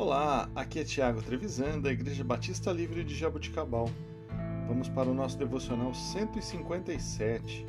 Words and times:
Olá, 0.00 0.48
aqui 0.54 0.78
é 0.78 0.82
Tiago 0.82 1.20
Trevisan, 1.20 1.78
da 1.78 1.92
Igreja 1.92 2.24
Batista 2.24 2.72
Livre 2.72 3.04
de 3.04 3.14
Jabuticabal. 3.14 3.90
Vamos 4.66 4.88
para 4.88 5.10
o 5.10 5.14
nosso 5.14 5.36
devocional 5.36 5.92
157. 5.92 7.66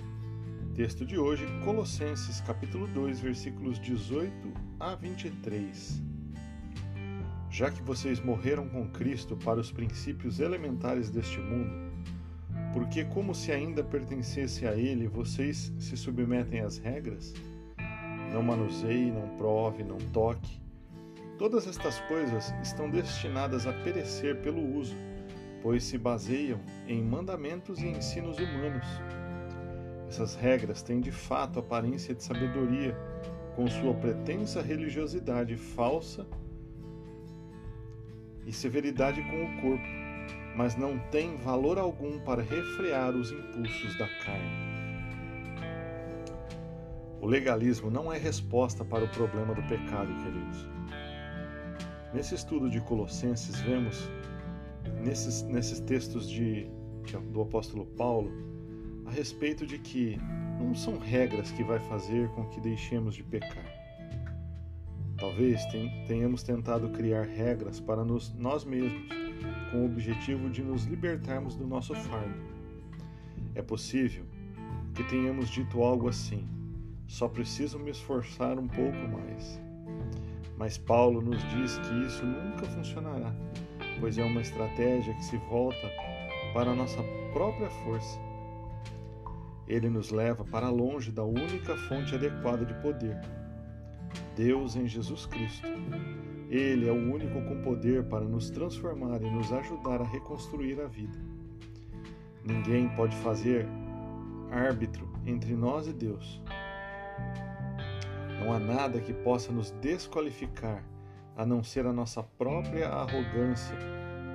Texto 0.74 1.06
de 1.06 1.18
hoje, 1.20 1.46
Colossenses, 1.66 2.40
capítulo 2.40 2.88
2, 2.88 3.20
versículos 3.20 3.78
18 3.82 4.32
a 4.80 4.96
23. 4.96 6.02
Já 7.50 7.70
que 7.70 7.82
vocês 7.82 8.22
morreram 8.22 8.66
com 8.70 8.88
Cristo 8.88 9.36
para 9.36 9.60
os 9.60 9.70
princípios 9.70 10.40
elementares 10.40 11.10
deste 11.10 11.38
mundo, 11.38 11.92
porque 12.72 13.04
como 13.04 13.36
se 13.36 13.52
ainda 13.52 13.84
pertencesse 13.84 14.66
a 14.66 14.74
ele, 14.74 15.06
vocês 15.06 15.74
se 15.78 15.98
submetem 15.98 16.62
às 16.62 16.78
regras? 16.78 17.34
Não 18.32 18.42
manuseie, 18.42 19.12
não 19.12 19.36
prove, 19.36 19.84
não 19.84 19.98
toque 20.14 20.62
Todas 21.42 21.66
estas 21.66 22.00
coisas 22.02 22.54
estão 22.62 22.88
destinadas 22.88 23.66
a 23.66 23.74
perecer 23.74 24.36
pelo 24.44 24.78
uso, 24.78 24.96
pois 25.64 25.84
se 25.84 25.98
baseiam 25.98 26.60
em 26.88 27.04
mandamentos 27.04 27.82
e 27.82 27.88
ensinos 27.88 28.38
humanos. 28.38 28.86
Essas 30.08 30.36
regras 30.36 30.84
têm 30.84 31.02
de 31.02 31.12
fato 31.12 31.58
aparência 31.58 32.14
de 32.14 32.24
sabedoria, 32.24 32.96
com 33.56 33.66
sua 33.68 33.92
pretensa 33.96 34.62
religiosidade 34.62 35.58
falsa 35.58 36.28
e 38.46 38.54
severidade 38.54 39.20
com 39.24 39.44
o 39.44 39.62
corpo, 39.62 39.88
mas 40.56 40.76
não 40.76 41.00
têm 41.10 41.38
valor 41.38 41.80
algum 41.80 42.20
para 42.20 42.44
refrear 42.44 43.16
os 43.16 43.32
impulsos 43.32 43.98
da 43.98 44.08
carne. 44.24 44.72
O 47.20 47.26
legalismo 47.26 47.90
não 47.90 48.14
é 48.14 48.20
resposta 48.20 48.86
para 48.86 49.06
o 49.06 49.10
problema 49.10 49.56
do 49.56 49.64
pecado, 49.64 50.14
queridos. 50.24 50.81
Nesse 52.14 52.36
estudo 52.36 52.70
de 52.70 52.82
Colossenses, 52.82 53.62
vemos, 53.62 54.10
nesses, 55.02 55.44
nesses 55.44 55.80
textos 55.80 56.30
de, 56.30 56.68
de, 57.06 57.18
do 57.32 57.42
apóstolo 57.42 57.86
Paulo, 57.86 58.30
a 59.06 59.12
respeito 59.12 59.66
de 59.66 59.78
que 59.78 60.20
não 60.60 60.76
são 60.76 61.00
regras 61.00 61.52
que 61.52 61.64
vai 61.64 61.80
fazer 61.80 62.28
com 62.32 62.46
que 62.50 62.60
deixemos 62.60 63.16
de 63.16 63.24
pecar. 63.24 63.66
Talvez 65.18 65.62
tenhamos 66.06 66.44
tentado 66.44 66.90
criar 66.90 67.24
regras 67.24 67.80
para 67.80 68.04
nos, 68.04 68.34
nós 68.34 68.66
mesmos, 68.66 69.08
com 69.72 69.84
o 69.84 69.86
objetivo 69.86 70.50
de 70.50 70.62
nos 70.62 70.84
libertarmos 70.84 71.56
do 71.56 71.66
nosso 71.66 71.96
fardo. 71.96 72.42
É 73.56 73.62
possível 73.62 74.26
que 74.94 75.04
tenhamos 75.06 75.50
dito 75.50 75.82
algo 75.82 76.10
assim: 76.10 76.46
só 77.08 77.30
preciso 77.30 77.80
me 77.80 77.92
esforçar 77.92 78.60
um 78.60 78.68
pouco 78.68 78.98
mais. 79.08 79.62
Mas 80.62 80.78
Paulo 80.78 81.24
nos 81.24 81.42
diz 81.50 81.80
que 81.80 82.06
isso 82.06 82.24
nunca 82.24 82.68
funcionará, 82.68 83.34
pois 84.00 84.20
é 84.20 84.24
uma 84.24 84.42
estratégia 84.42 85.12
que 85.16 85.26
se 85.26 85.36
volta 85.50 85.90
para 86.54 86.70
a 86.70 86.76
nossa 86.76 87.02
própria 87.34 87.68
força. 87.84 88.20
Ele 89.68 89.90
nos 89.90 90.12
leva 90.12 90.46
para 90.46 90.70
longe 90.70 91.12
da 91.12 91.24
única 91.24 91.76
fonte 91.88 92.14
adequada 92.14 92.64
de 92.64 92.76
poder, 92.76 93.20
Deus 94.36 94.76
em 94.76 94.86
Jesus 94.86 95.26
Cristo. 95.26 95.68
Ele 96.48 96.88
é 96.88 96.92
o 96.92 97.12
único 97.12 97.42
com 97.42 97.64
poder 97.64 98.04
para 98.04 98.24
nos 98.24 98.52
transformar 98.52 99.20
e 99.24 99.32
nos 99.32 99.52
ajudar 99.52 100.00
a 100.00 100.06
reconstruir 100.06 100.80
a 100.80 100.86
vida. 100.86 101.18
Ninguém 102.46 102.88
pode 102.90 103.16
fazer 103.16 103.66
árbitro 104.52 105.10
entre 105.26 105.56
nós 105.56 105.88
e 105.88 105.94
Deus. 105.94 106.40
Não 108.42 108.52
há 108.52 108.58
nada 108.58 109.00
que 109.00 109.14
possa 109.14 109.52
nos 109.52 109.70
desqualificar 109.70 110.84
a 111.38 111.46
não 111.46 111.64
ser 111.64 111.86
a 111.86 111.94
nossa 111.94 112.24
própria 112.24 112.90
arrogância 112.90 113.78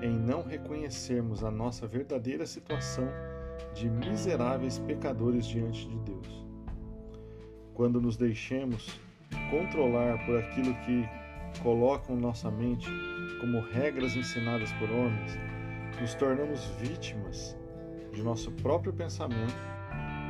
em 0.01 0.17
não 0.17 0.45
reconhecermos 0.45 1.43
a 1.43 1.51
nossa 1.51 1.89
verdadeira 1.89 2.47
situação 2.47 3.09
de 3.75 3.91
miseráveis 3.91 4.79
pecadores 4.79 5.45
diante 5.45 5.89
de 5.89 5.99
Deus. 5.99 6.47
Quando 7.75 8.01
nos 8.01 8.17
deixemos 8.17 9.01
controlar 9.51 10.25
por 10.25 10.39
aquilo 10.39 10.73
que 10.85 11.05
colocam 11.61 12.15
nossa 12.15 12.49
mente 12.49 12.89
como 13.41 13.59
regras 13.61 14.15
ensinadas 14.15 14.71
por 14.75 14.89
homens, 14.89 15.37
nos 16.01 16.15
tornamos 16.15 16.65
vítimas 16.79 17.57
de 18.13 18.23
nosso 18.23 18.53
próprio 18.53 18.93
pensamento, 18.93 19.59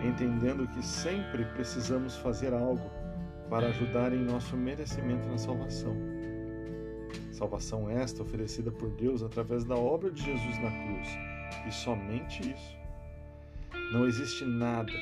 entendendo 0.02 0.66
que 0.66 0.82
sempre 0.82 1.44
precisamos 1.44 2.16
fazer 2.16 2.54
algo 2.54 2.90
para 3.48 3.68
ajudar 3.68 4.12
em 4.12 4.24
nosso 4.24 4.56
merecimento 4.56 5.26
na 5.28 5.38
salvação. 5.38 5.96
Salvação 7.30 7.88
esta 7.90 8.22
oferecida 8.22 8.70
por 8.70 8.90
Deus 8.90 9.22
através 9.22 9.64
da 9.64 9.76
obra 9.76 10.10
de 10.10 10.22
Jesus 10.22 10.58
na 10.58 10.70
cruz, 10.70 11.08
e 11.66 11.72
somente 11.72 12.42
isso. 12.50 12.76
Não 13.92 14.06
existe 14.06 14.44
nada, 14.44 14.92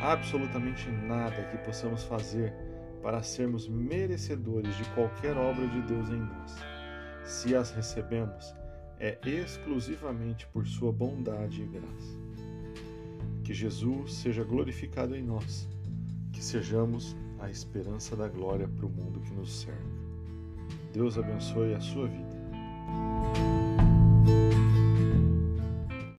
absolutamente 0.00 0.88
nada 0.90 1.42
que 1.50 1.58
possamos 1.58 2.02
fazer 2.04 2.52
para 3.02 3.22
sermos 3.22 3.68
merecedores 3.68 4.76
de 4.76 4.84
qualquer 4.90 5.36
obra 5.36 5.66
de 5.66 5.82
Deus 5.82 6.08
em 6.08 6.20
nós. 6.20 6.56
Se 7.24 7.54
as 7.54 7.70
recebemos, 7.72 8.54
é 8.98 9.18
exclusivamente 9.26 10.46
por 10.46 10.66
Sua 10.66 10.92
bondade 10.92 11.62
e 11.62 11.66
graça. 11.66 12.22
Que 13.42 13.52
Jesus 13.52 14.14
seja 14.14 14.44
glorificado 14.44 15.16
em 15.16 15.22
nós, 15.22 15.68
que 16.32 16.42
sejamos 16.42 17.16
a 17.42 17.50
esperança 17.50 18.14
da 18.14 18.28
glória 18.28 18.68
para 18.68 18.86
o 18.86 18.88
mundo 18.88 19.20
que 19.20 19.34
nos 19.34 19.62
cerca. 19.62 19.82
Deus 20.92 21.18
abençoe 21.18 21.74
a 21.74 21.80
sua 21.80 22.06
vida. 22.06 22.42